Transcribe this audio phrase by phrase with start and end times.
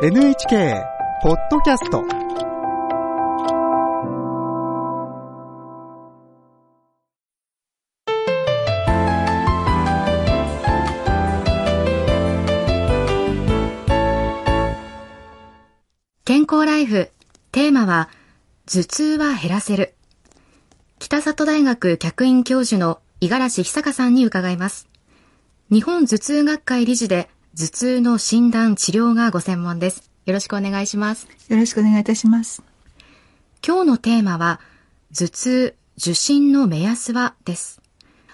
[0.00, 0.84] NHK
[1.24, 2.04] ポッドキャスト
[16.24, 17.10] 健康ライフ。
[17.50, 18.08] テーマは
[18.66, 19.94] 頭痛は減らせる。
[21.00, 24.88] 北里大学客員教授の五十嵐久香さんに伺います。
[25.72, 27.28] 日本頭痛学会理事で
[27.58, 30.12] 頭痛の診断治療がご専門です。
[30.26, 31.26] よろしくお願いします。
[31.48, 32.62] よろしくお願いいたします。
[33.66, 34.60] 今日のテーマは
[35.12, 37.82] 頭痛受診の目安はです。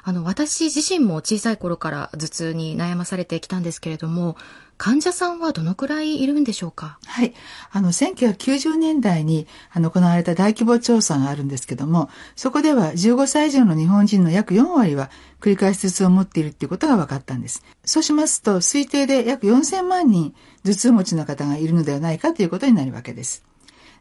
[0.03, 4.37] あの私自身も小さい頃から頭痛に悩まされてきたんですけれども
[4.77, 6.99] 患者さんはどのくらいいるんでしょうか？
[7.07, 7.33] はい。
[7.71, 15.11] あの、1990年代にあの行われた大規模調査があるんですけども、そこでは15歳以上の日本人の約4割は
[15.41, 17.63] 繰り返し頭痛を持っているっていうことが分かったんです。
[17.85, 23.45] そうしますと、推定で約4000万人頭痛持ちの方がいるのではないかということになるわけです。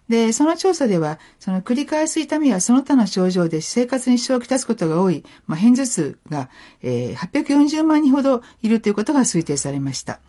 [0.10, 6.50] で、その調査では、その繰り返す痛みやその他の症状で生活に支障をきたすことが多い、まあ、片頭痛が、
[6.82, 10.20] えー840万人ほどいるということが推定されました。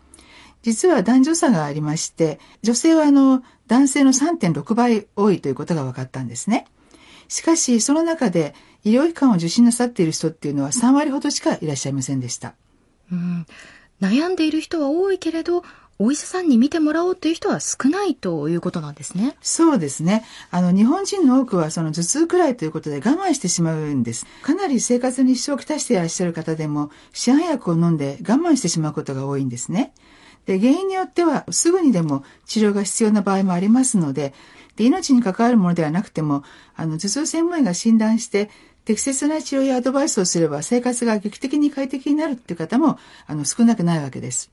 [0.64, 6.66] 実は男女差がありまして、女性はあの、男性の3.6倍多いということが分かったんですね。
[7.28, 12.54] しかし、その中で医療機関を受診なさっている人っていうのは3割ほどしかいらっしゃいませんでした。
[13.12, 13.46] うん、
[14.00, 15.62] 悩んでいる人は多いけれど
[15.98, 20.24] お医者さんに見てもらおうという人は少ないということなんですねそうですね。
[20.50, 24.26] あの、日本人の多くはその頭痛くらいということで我慢してしまうんです。
[24.42, 29.92] かなり生活に支障をきたしていらっしゃる方でも、市販薬を飲んで我慢してしまうことが多いんですね。
[30.46, 34.34] で、原因によってはすぐにでも治療が必要な場合もありますので、
[34.76, 36.42] で命に関わるものではなくても、
[36.76, 38.50] あの、頭痛専門医が診断して、
[38.84, 44.50] 適切な治療やアドバイスをすれば生活が劇的に快適になるっていう方も、あの、少なくないわけです。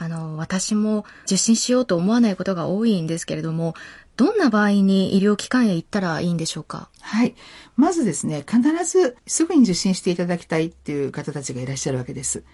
[0.00, 3.74] あの私も受診しようと思わないことが多いんですけれども
[4.16, 6.88] どんな場合に医療機関へ行ったらいいんでしょうか？
[7.00, 7.34] はい。
[7.74, 12.44] まずですね、必ずすぐに受診していただきたいっていう方たちがいらっしゃるわけです。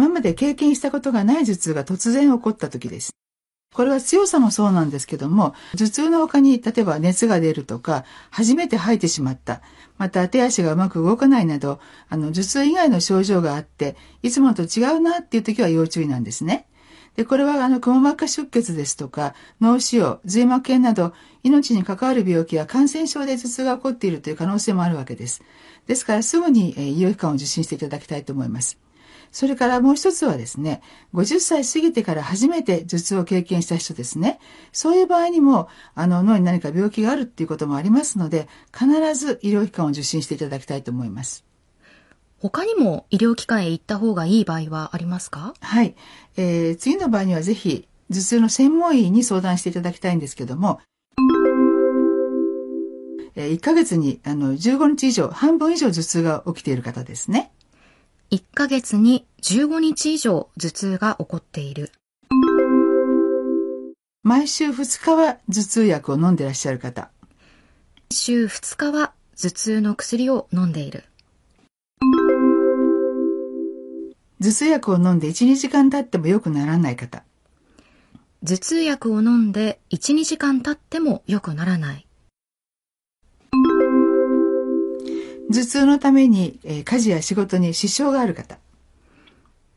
[0.00, 3.10] 今まで経験したことがない頭痛が突然起こった時です。
[3.74, 9.60] これは強さもそうなんですけども、頭痛の他に例えば熱が出るとか、初めて吐いてしまった、
[9.98, 16.66] また手足がうまく動かないなど、あの頭痛以外の症状があって、いつもと違うなっていう時は要注意なんですね。
[17.14, 21.12] で、これはあの、くも膜下出血ですとか、脳腫瘍、髄膜炎など、
[21.42, 25.42] 命に関わる病気や感染症で頭痛が起こっているという可能性もあるわけです。
[25.86, 28.78] ですから、すぐにえー医療機関を受診していただきたいと思います。
[29.32, 30.82] それからもう一つはですね、
[31.14, 34.40] 50歳過ぎてから初めて頭痛を経験した人ですね。
[34.72, 41.44] そういう場合にも、あの、脳に何か病気があるっていうこともありますので、必ず医療機関を受診していただきたいと思います。
[42.38, 45.54] 他にも医療機関へ行った方がいい場合はありますか？
[45.60, 45.94] はい。
[46.36, 50.80] えー次の場合にはぜひ、頭痛の専門医に相談していただきたいんですけども、
[53.36, 57.52] え1ヶ月にあの15日以上、半分以上頭痛が起きている方ですね。
[58.32, 61.90] 1ヶ月に15日以上頭痛が起こっている
[64.22, 67.10] 毎週2日は頭痛薬を飲んでいらっしゃる方。
[68.12, 71.02] 週2日は頭痛の薬を飲んでいる
[74.40, 77.24] 頭痛薬を飲んで1、2時間経っても良くならない方。
[78.46, 82.06] 頭痛薬を飲んで1、2時間経っても良くならない
[85.52, 88.58] 頭痛のために、えー家事や仕事に支障がある方。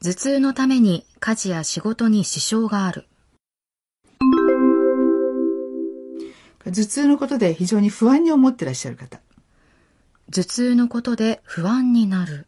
[0.03, 3.07] 頭痛のために家事や仕事に支障がある
[6.63, 9.19] 頭痛のことで非常に不安に思ってらっしゃる方。
[10.31, 12.47] 頭痛のことで不安になる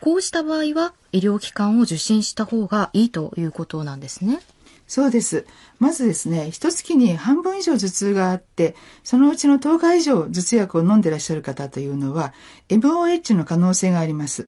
[0.00, 4.40] こうした場合は医療機関を受診した方がいいということなんですね
[4.86, 5.46] そうです。
[5.78, 12.34] まずですね、一月に半分以上頭痛があって、そのうちの10日以上頭痛薬を飲んでらっしゃる方というのは、
[12.68, 14.46] MOH の可能性があります。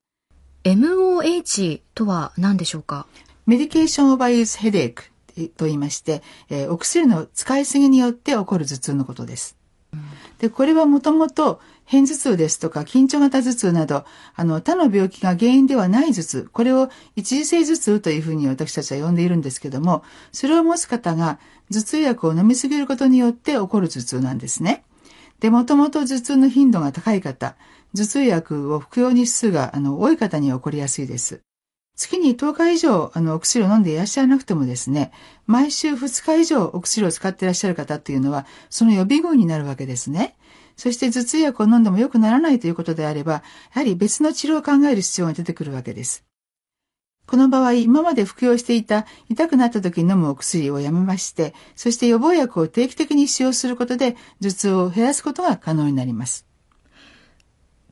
[0.65, 3.07] MOH とは何でしょうか？
[3.47, 5.05] メディケーションオーバーユースヘデーク
[5.57, 9.57] と言いまして、えーお薬の使いすぎによって起こる頭痛のことです。
[10.39, 11.61] で、これはもともと、
[11.91, 14.05] 片頭痛ですとか緊張型頭痛など、
[14.35, 20.03] あの、他の病気が原因ではない頭痛、これを一時性頭痛というふうに私たちは呼んでいるんですけども、
[20.33, 21.39] それを持つ方が
[21.73, 24.85] 頭痛薬を飲みすぎることによって起こる頭痛なんですね。
[25.41, 27.57] で、もともと頭痛の頻度が高い方、
[27.95, 31.41] 頭痛薬を服用日数があの多い方に起こりやすいです。
[31.97, 35.13] 月に10日以上あのお薬を飲んでいらっしゃらなくてもですね、
[35.47, 40.37] 毎週2日以上お薬を使っていらっしゃる方っていうのは、その予備軍になるわけですね。
[40.77, 43.43] そして頭痛薬を飲んでも良くならないということであれば、や
[43.73, 46.25] はり別の治療を考える必要が出てくるわけです。
[47.27, 56.46] この場合、今まで服用していた痛くなった時に飲むお薬をやめまして、そして予防薬を定期的に使用することで頭痛を減らすことが可能になります。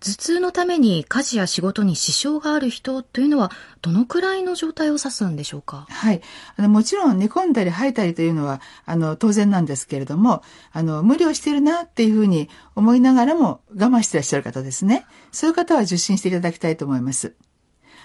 [0.04, 5.86] 頭痛のために家事や仕事に支障がある人というのはどのくらいの状態を指すんでしょうか？
[5.88, 6.20] はい。
[6.56, 10.42] あのもちろん寝込んだり吐いたりというのはあの当然なんですけれども、
[10.72, 15.06] あの無理をしてるなっていうふうに思いながらも我慢してらっしゃる方ですね。
[15.32, 17.34] そういう方は受診していただきたいと思います。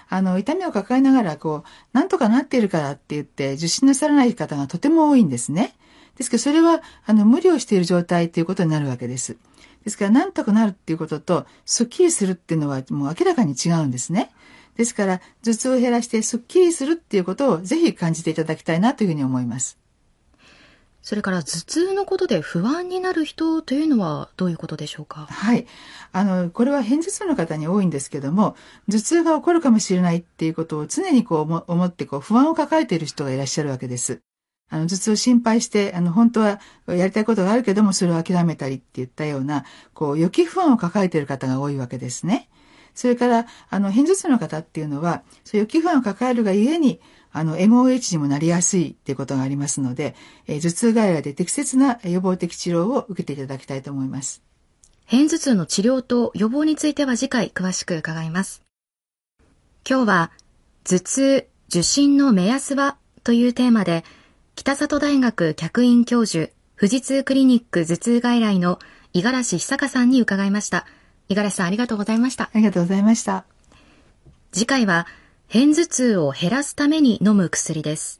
[0.08, 5.76] あの、痛みを抱えながら、こう、なんとかなっているからって言って、受診なさらない方がとても多いんですね。
[6.16, 9.36] ですけど、それは、あの、無理をしている状態ということになるわけです。
[9.84, 14.30] ですから、なんとかなるっていうことと、スッキリするっていうのは、もう明らかに違うんですね。
[14.76, 19.78] ですから、頭痛を減らして、スッキリするっていうことを、ぜひ感じていただきたいなというふうに思います。
[21.02, 25.26] それから頭痛のことで不安になる人というのはどういうことでしょうか？
[25.30, 25.66] はい。
[26.12, 28.54] あの、これは偏頭痛の方に多いんですけども、
[28.86, 34.20] 頭痛が起こるかもしれないっていうことを常にこう思ってこう不安を抱えている人がいらっしゃるわけです。
[34.70, 42.48] あの、頭痛を心配して、あの、本当はやりたいことがあるけども、それを諦めたりって言ったような、こう、予期不安を抱えている方が多いわけですね。
[42.94, 47.00] それから、あの、偏頭痛の方っていうのは、そういう予期不安を抱えるがゆえに、
[47.32, 50.14] あの、MOH にもなりやすいっていうことがありますので、
[50.46, 54.42] えー、頭痛外来で適切な予防的治療を受けていただきたいと思います。
[55.04, 58.62] 偏頭痛の治療と予防については次回詳しく伺います。
[59.88, 60.30] 今日は、
[60.84, 64.04] 頭痛、受診の目安はというテーマで、
[64.62, 68.78] 北里大学客員教授、富士通クリニック頭痛外来の
[69.14, 70.84] 五十嵐久香さんに伺いました。
[71.30, 72.50] 五十嵐さんありがとうございました。
[72.52, 73.46] ありがとうございました。
[74.52, 75.06] 次回は、
[75.50, 78.19] 片頭痛を減らすために飲む薬です。